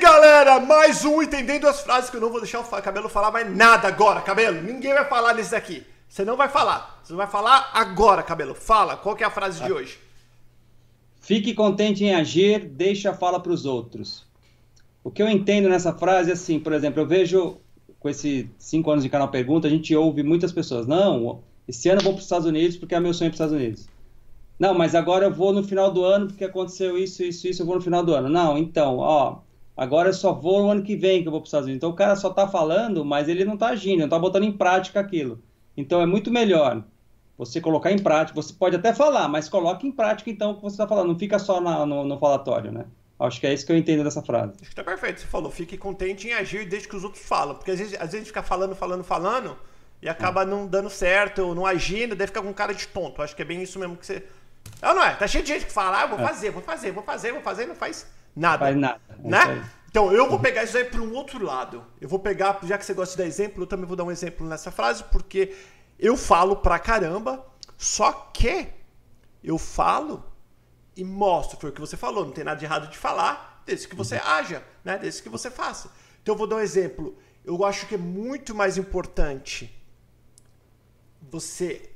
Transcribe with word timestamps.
galera, 0.00 0.60
mais 0.60 1.04
um 1.04 1.22
Entendendo 1.22 1.66
as 1.66 1.80
Frases 1.80 2.10
que 2.10 2.16
eu 2.16 2.20
não 2.20 2.30
vou 2.30 2.40
deixar 2.40 2.60
o 2.60 2.64
Cabelo 2.64 3.08
falar 3.08 3.30
mais 3.30 3.54
nada 3.54 3.88
agora, 3.88 4.20
Cabelo. 4.20 4.62
Ninguém 4.62 4.92
vai 4.92 5.04
falar 5.04 5.34
nesse 5.34 5.52
daqui. 5.52 5.82
Você 6.08 6.24
não 6.24 6.36
vai 6.36 6.48
falar. 6.48 7.00
Você 7.02 7.12
vai 7.14 7.26
falar 7.26 7.70
agora, 7.72 8.22
Cabelo. 8.22 8.54
Fala, 8.54 8.96
qual 8.96 9.16
que 9.16 9.24
é 9.24 9.26
a 9.26 9.30
frase 9.30 9.62
de 9.62 9.72
hoje? 9.72 9.98
Fique 11.20 11.54
contente 11.54 12.04
em 12.04 12.14
agir, 12.14 12.66
deixa 12.66 13.10
a 13.10 13.14
fala 13.14 13.40
para 13.40 13.52
os 13.52 13.64
outros. 13.64 14.26
O 15.02 15.10
que 15.10 15.22
eu 15.22 15.28
entendo 15.28 15.68
nessa 15.68 15.92
frase 15.92 16.30
é 16.30 16.34
assim, 16.34 16.60
por 16.60 16.72
exemplo, 16.72 17.00
eu 17.00 17.06
vejo 17.06 17.58
com 17.98 18.08
esses 18.08 18.46
cinco 18.58 18.90
anos 18.90 19.02
de 19.02 19.08
canal 19.08 19.28
Pergunta, 19.28 19.66
a 19.66 19.70
gente 19.70 19.94
ouve 19.96 20.22
muitas 20.22 20.52
pessoas, 20.52 20.86
não, 20.86 21.42
esse 21.66 21.88
ano 21.88 22.00
eu 22.00 22.04
vou 22.04 22.12
para 22.12 22.18
os 22.18 22.24
Estados 22.24 22.46
Unidos 22.46 22.76
porque 22.76 22.94
é 22.94 23.00
meu 23.00 23.14
sonho 23.14 23.30
para 23.30 23.34
os 23.34 23.40
Estados 23.40 23.54
Unidos. 23.54 23.88
Não, 24.58 24.72
mas 24.74 24.94
agora 24.94 25.26
eu 25.26 25.32
vou 25.32 25.52
no 25.52 25.64
final 25.64 25.90
do 25.90 26.04
ano 26.04 26.28
porque 26.28 26.44
aconteceu 26.44 26.96
isso, 26.96 27.22
isso, 27.22 27.48
isso, 27.48 27.62
eu 27.62 27.66
vou 27.66 27.74
no 27.74 27.80
final 27.80 28.04
do 28.04 28.14
ano. 28.14 28.28
Não, 28.28 28.56
então, 28.56 28.98
ó, 28.98 29.40
agora 29.76 30.10
eu 30.10 30.14
só 30.14 30.32
vou 30.32 30.62
no 30.62 30.70
ano 30.70 30.82
que 30.82 30.96
vem 30.96 31.22
que 31.22 31.28
eu 31.28 31.32
vou 31.32 31.40
para 31.40 31.46
os 31.46 31.48
Estados 31.48 31.66
Unidos. 31.66 31.78
Então 31.78 31.90
o 31.90 31.94
cara 31.96 32.14
só 32.14 32.30
está 32.30 32.46
falando, 32.46 33.04
mas 33.04 33.28
ele 33.28 33.44
não 33.44 33.54
está 33.54 33.68
agindo, 33.68 33.98
não 33.98 34.06
está 34.06 34.18
botando 34.18 34.44
em 34.44 34.52
prática 34.52 35.00
aquilo. 35.00 35.42
Então 35.76 36.00
é 36.00 36.06
muito 36.06 36.30
melhor 36.30 36.84
você 37.36 37.60
colocar 37.60 37.90
em 37.90 37.98
prática. 37.98 38.40
Você 38.40 38.52
pode 38.52 38.76
até 38.76 38.92
falar, 38.92 39.28
mas 39.28 39.48
coloque 39.48 39.86
em 39.86 39.92
prática 39.92 40.30
então 40.30 40.52
o 40.52 40.56
que 40.56 40.62
você 40.62 40.74
está 40.74 40.86
falando. 40.86 41.08
Não 41.08 41.18
fica 41.18 41.38
só 41.38 41.60
na, 41.60 41.84
no, 41.84 42.04
no, 42.04 42.18
falatório, 42.18 42.70
né? 42.70 42.86
Acho 43.18 43.40
que 43.40 43.46
é 43.46 43.54
isso 43.54 43.64
que 43.64 43.72
eu 43.72 43.76
entendo 43.76 44.04
dessa 44.04 44.22
frase. 44.22 44.54
Acho 44.60 44.70
que 44.70 44.76
tá 44.76 44.84
perfeito. 44.84 45.20
Você 45.20 45.26
falou, 45.26 45.50
fique 45.50 45.76
contente 45.76 46.28
em 46.28 46.32
agir 46.32 46.66
desde 46.66 46.88
que 46.88 46.96
os 46.96 47.04
outros 47.04 47.24
falam. 47.24 47.54
Porque 47.54 47.70
às 47.70 47.78
vezes, 47.78 47.94
às 47.94 48.00
vezes 48.00 48.14
a 48.14 48.18
gente 48.18 48.26
fica 48.26 48.42
falando, 48.42 48.74
falando, 48.74 49.02
falando 49.02 49.56
e 50.02 50.08
acaba 50.08 50.42
é. 50.42 50.44
não 50.44 50.66
dando 50.66 50.90
certo, 50.90 51.42
ou 51.42 51.54
não 51.54 51.64
agindo, 51.64 52.14
daí 52.14 52.26
fica 52.26 52.42
com 52.42 52.52
cara 52.52 52.74
de 52.74 52.86
tonto. 52.88 53.22
Acho 53.22 53.34
que 53.34 53.42
é 53.42 53.44
bem 53.44 53.62
isso 53.62 53.78
mesmo 53.78 53.96
que 53.96 54.04
você 54.04 54.22
não, 54.84 54.94
não 54.94 55.02
é? 55.02 55.14
Tá 55.14 55.26
cheio 55.26 55.42
de 55.42 55.52
gente 55.52 55.66
que 55.66 55.72
fala, 55.72 56.02
ah, 56.02 56.06
vou 56.06 56.18
é. 56.18 56.22
fazer, 56.22 56.50
vou 56.50 56.62
fazer, 56.62 56.92
vou 56.92 57.02
fazer, 57.02 57.32
vou 57.32 57.40
fazer, 57.40 57.66
não 57.66 57.74
faz 57.74 58.06
nada. 58.36 58.66
Faz 58.66 58.76
nada. 58.76 59.00
É 59.08 59.28
né? 59.28 59.70
Então, 59.88 60.12
eu 60.12 60.28
vou 60.28 60.38
pegar 60.40 60.64
isso 60.64 60.76
aí 60.76 60.84
para 60.84 61.00
um 61.00 61.14
outro 61.14 61.42
lado. 61.42 61.84
Eu 62.00 62.08
vou 62.08 62.18
pegar, 62.18 62.58
já 62.64 62.76
que 62.76 62.84
você 62.84 62.92
gosta 62.92 63.12
de 63.12 63.22
dar 63.22 63.26
exemplo, 63.26 63.62
eu 63.62 63.66
também 63.66 63.86
vou 63.86 63.96
dar 63.96 64.04
um 64.04 64.10
exemplo 64.10 64.46
nessa 64.46 64.70
frase, 64.70 65.04
porque 65.04 65.54
eu 65.98 66.16
falo 66.16 66.56
pra 66.56 66.78
caramba, 66.78 67.46
só 67.78 68.12
que 68.12 68.68
eu 69.42 69.56
falo 69.56 70.24
e 70.96 71.04
mostro, 71.04 71.58
foi 71.58 71.70
o 71.70 71.72
que 71.72 71.80
você 71.80 71.96
falou, 71.96 72.24
não 72.24 72.32
tem 72.32 72.44
nada 72.44 72.58
de 72.58 72.64
errado 72.64 72.90
de 72.90 72.98
falar, 72.98 73.62
desde 73.64 73.88
que 73.88 73.94
você 73.94 74.16
uhum. 74.16 74.22
haja, 74.26 74.64
né? 74.84 74.98
Desde 74.98 75.22
que 75.22 75.28
você 75.28 75.50
faça. 75.50 75.90
Então, 76.22 76.34
eu 76.34 76.38
vou 76.38 76.46
dar 76.46 76.56
um 76.56 76.60
exemplo. 76.60 77.16
Eu 77.44 77.64
acho 77.64 77.86
que 77.86 77.94
é 77.94 77.98
muito 77.98 78.54
mais 78.54 78.76
importante 78.76 79.72
você 81.30 81.93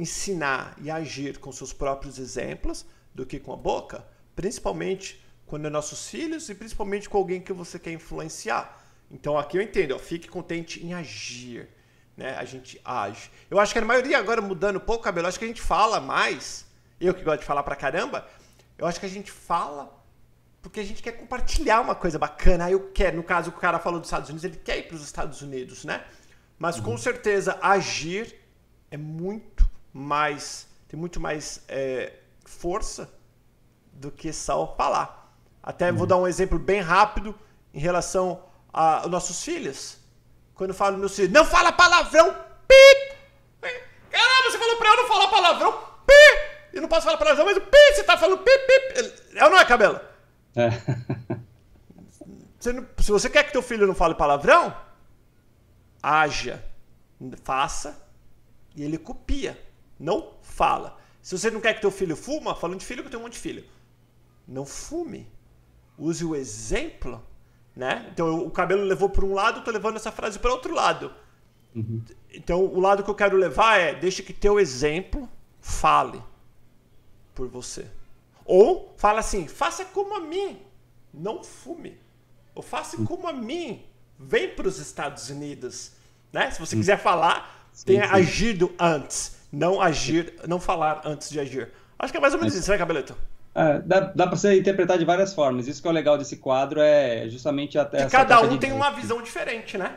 ensinar 0.00 0.74
e 0.80 0.90
agir 0.90 1.38
com 1.38 1.52
seus 1.52 1.72
próprios 1.72 2.18
exemplos 2.18 2.86
do 3.14 3.26
que 3.26 3.38
com 3.38 3.52
a 3.52 3.56
boca, 3.56 4.04
principalmente 4.34 5.22
quando 5.46 5.66
é 5.66 5.70
nossos 5.70 6.08
filhos 6.08 6.48
e 6.48 6.54
principalmente 6.54 7.08
com 7.08 7.18
alguém 7.18 7.40
que 7.40 7.52
você 7.52 7.78
quer 7.78 7.92
influenciar. 7.92 8.82
Então 9.10 9.36
aqui 9.36 9.58
eu 9.58 9.62
entendo, 9.62 9.94
ó, 9.94 9.98
fique 9.98 10.28
contente 10.28 10.84
em 10.84 10.94
agir. 10.94 11.68
Né? 12.16 12.36
A 12.36 12.44
gente 12.44 12.80
age. 12.84 13.30
Eu 13.50 13.58
acho 13.58 13.72
que 13.72 13.78
a 13.78 13.84
maioria 13.84 14.18
agora 14.18 14.40
mudando 14.40 14.76
um 14.76 14.80
pouco 14.80 15.00
o 15.00 15.04
cabelo, 15.04 15.26
acho 15.26 15.38
que 15.38 15.44
a 15.44 15.48
gente 15.48 15.60
fala 15.60 16.00
mais. 16.00 16.66
Eu 17.00 17.14
que 17.14 17.22
gosto 17.22 17.40
de 17.40 17.46
falar 17.46 17.62
pra 17.62 17.74
caramba, 17.74 18.28
eu 18.78 18.86
acho 18.86 19.00
que 19.00 19.06
a 19.06 19.08
gente 19.08 19.30
fala 19.30 19.98
porque 20.62 20.80
a 20.80 20.84
gente 20.84 21.02
quer 21.02 21.12
compartilhar 21.12 21.80
uma 21.80 21.94
coisa 21.94 22.18
bacana. 22.18 22.66
Aí 22.66 22.72
eu 22.72 22.90
quero, 22.92 23.16
no 23.16 23.22
caso 23.22 23.50
o 23.50 23.52
cara 23.52 23.78
falou 23.78 23.98
dos 23.98 24.08
Estados 24.08 24.28
Unidos, 24.28 24.44
ele 24.44 24.56
quer 24.56 24.78
ir 24.78 24.82
para 24.82 24.96
os 24.96 25.02
Estados 25.02 25.40
Unidos, 25.40 25.84
né? 25.84 26.04
Mas 26.58 26.78
com 26.78 26.90
uhum. 26.90 26.98
certeza 26.98 27.58
agir 27.62 28.36
é 28.90 28.96
muito 28.96 29.69
mais 29.92 30.68
tem 30.90 30.98
muito 30.98 31.20
mais 31.20 31.62
é, 31.68 32.14
força 32.44 33.08
do 33.92 34.10
que 34.10 34.32
só 34.32 34.74
falar. 34.76 35.32
Até 35.62 35.88
uhum. 35.88 35.96
vou 35.96 36.06
dar 36.06 36.16
um 36.16 36.26
exemplo 36.26 36.58
bem 36.58 36.80
rápido 36.80 37.32
em 37.72 37.78
relação 37.78 38.42
aos 38.72 39.06
nossos 39.06 39.40
filhos. 39.44 39.98
Quando 40.52 40.70
eu 40.70 40.74
falo 40.74 40.98
meus 40.98 41.14
filhos, 41.14 41.30
não 41.30 41.44
fala 41.44 41.70
palavrão, 41.70 42.34
pi! 42.66 43.14
Caramba, 44.10 44.50
você 44.50 44.58
falou 44.58 44.76
pra 44.78 44.88
eu 44.88 44.96
não 44.96 45.06
falar 45.06 45.28
palavrão, 45.28 45.72
pi! 46.04 46.50
Eu 46.72 46.82
não 46.82 46.88
posso 46.88 47.04
falar 47.04 47.18
palavrão, 47.18 47.44
mas 47.44 47.56
o 47.56 47.60
pi, 47.60 47.94
você 47.94 48.02
tá 48.02 48.18
falando 48.18 48.42
pi, 48.42 48.50
pi. 48.50 49.36
É 49.36 49.44
ou 49.44 49.50
não 49.50 49.58
é, 49.58 49.64
cabelo? 49.64 50.00
É. 50.56 50.70
Você 52.58 52.74
não, 52.74 52.86
se 52.98 53.10
você 53.10 53.30
quer 53.30 53.44
que 53.44 53.52
teu 53.52 53.62
filho 53.62 53.86
não 53.86 53.94
fale 53.94 54.14
palavrão, 54.14 54.76
haja, 56.02 56.62
faça 57.42 58.06
e 58.76 58.82
ele 58.82 58.98
copia 58.98 59.58
não 60.00 60.32
fala. 60.40 60.98
Se 61.20 61.38
você 61.38 61.50
não 61.50 61.60
quer 61.60 61.74
que 61.74 61.82
teu 61.82 61.90
filho 61.90 62.16
fuma, 62.16 62.54
falando 62.54 62.78
de 62.78 62.86
filho, 62.86 63.02
que 63.02 63.08
eu 63.08 63.10
tenho 63.10 63.20
um 63.20 63.26
monte 63.26 63.34
de 63.34 63.38
filho. 63.38 63.64
Não 64.48 64.64
fume. 64.64 65.28
Use 65.98 66.24
o 66.24 66.34
exemplo, 66.34 67.22
né? 67.76 68.08
Então 68.10 68.46
o 68.46 68.50
cabelo 68.50 68.82
levou 68.82 69.10
para 69.10 69.24
um 69.24 69.34
lado, 69.34 69.60
eu 69.60 69.64
tô 69.64 69.70
levando 69.70 69.96
essa 69.96 70.10
frase 70.10 70.38
para 70.38 70.50
outro 70.50 70.74
lado. 70.74 71.12
Uhum. 71.74 72.02
Então 72.32 72.64
o 72.64 72.80
lado 72.80 73.04
que 73.04 73.10
eu 73.10 73.14
quero 73.14 73.36
levar 73.36 73.78
é 73.78 73.94
deixe 73.94 74.22
que 74.22 74.32
teu 74.32 74.58
exemplo 74.58 75.28
fale 75.60 76.22
por 77.34 77.46
você. 77.46 77.86
Ou 78.46 78.94
fala 78.96 79.20
assim, 79.20 79.46
faça 79.46 79.84
como 79.84 80.16
a 80.16 80.20
mim, 80.20 80.58
não 81.12 81.44
fume. 81.44 82.00
Ou 82.54 82.62
faça 82.62 82.96
como 83.04 83.28
a 83.28 83.32
mim, 83.32 83.84
vem 84.18 84.54
para 84.54 84.66
os 84.66 84.78
Estados 84.78 85.28
Unidos, 85.28 85.92
né? 86.32 86.50
Se 86.50 86.58
você 86.58 86.74
uhum. 86.74 86.80
quiser 86.80 86.98
falar, 86.98 87.59
tenha 87.84 88.06
sim. 88.06 88.14
agido 88.14 88.72
antes 88.78 89.40
não 89.52 89.80
agir, 89.80 90.34
não 90.46 90.60
falar 90.60 91.02
antes 91.04 91.30
de 91.30 91.40
agir. 91.40 91.70
Acho 91.98 92.12
que 92.12 92.16
é 92.16 92.20
mais 92.20 92.32
ou 92.34 92.40
menos 92.40 92.54
é. 92.54 92.58
isso, 92.58 92.70
né, 92.70 92.78
Cabeleto? 92.78 93.16
É, 93.54 93.80
dá 93.80 94.00
dá 94.00 94.26
para 94.26 94.36
você 94.36 94.58
interpretar 94.58 94.96
de 94.96 95.04
várias 95.04 95.34
formas. 95.34 95.66
Isso 95.66 95.82
que 95.82 95.88
é 95.88 95.90
o 95.90 95.94
legal 95.94 96.16
desse 96.16 96.36
quadro 96.36 96.80
é 96.80 97.28
justamente 97.28 97.78
até. 97.78 98.04
Que 98.04 98.10
cada 98.10 98.40
um 98.42 98.56
tem 98.56 98.72
uma 98.72 98.90
visão 98.90 99.20
diferente, 99.20 99.76
né? 99.76 99.96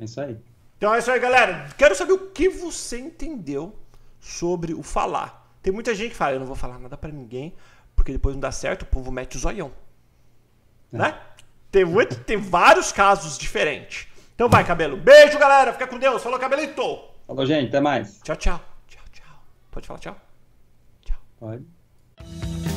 É 0.00 0.04
isso 0.04 0.20
aí. 0.20 0.36
Então 0.78 0.94
é 0.94 0.98
isso 0.98 1.10
aí, 1.10 1.20
galera. 1.20 1.68
Quero 1.76 1.94
saber 1.94 2.12
o 2.12 2.30
que 2.30 2.48
você 2.48 2.98
entendeu 2.98 3.76
sobre 4.18 4.72
o 4.72 4.82
falar. 4.82 5.46
Tem 5.62 5.72
muita 5.72 5.94
gente 5.94 6.10
que 6.10 6.16
fala, 6.16 6.34
eu 6.34 6.40
não 6.40 6.46
vou 6.46 6.56
falar 6.56 6.78
nada 6.78 6.96
para 6.96 7.10
ninguém, 7.10 7.54
porque 7.94 8.12
depois 8.12 8.34
não 8.34 8.40
dá 8.40 8.50
certo, 8.50 8.82
o 8.82 8.86
povo 8.86 9.12
mete 9.12 9.36
o 9.36 9.40
zoião. 9.40 9.70
É. 10.92 10.96
Né? 10.96 11.20
Tem, 11.70 11.84
muito, 11.84 12.18
tem 12.20 12.38
vários 12.38 12.90
casos 12.90 13.36
diferentes. 13.36 14.06
Então 14.34 14.48
vai, 14.48 14.64
cabelo. 14.64 14.96
Beijo, 14.96 15.38
galera. 15.38 15.72
Fica 15.72 15.86
com 15.86 15.98
Deus. 15.98 16.22
Falou, 16.22 16.38
cabelito. 16.38 17.07
Falou, 17.28 17.44
gente. 17.44 17.68
Até 17.68 17.80
mais. 17.80 18.20
Tchau, 18.24 18.34
tchau. 18.36 18.60
Pode 19.70 19.86
falar 19.86 20.00
tchau? 20.00 20.16
Tchau. 21.02 21.16
Pode. 21.38 22.67